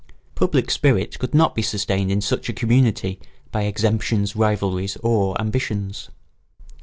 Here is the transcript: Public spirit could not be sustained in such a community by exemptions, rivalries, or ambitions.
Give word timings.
Public 0.33 0.71
spirit 0.71 1.19
could 1.19 1.35
not 1.35 1.53
be 1.53 1.61
sustained 1.61 2.09
in 2.11 2.21
such 2.21 2.49
a 2.49 2.53
community 2.53 3.19
by 3.51 3.65
exemptions, 3.65 4.35
rivalries, 4.35 4.97
or 5.03 5.39
ambitions. 5.39 6.09